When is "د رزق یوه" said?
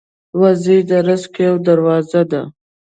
0.89-1.59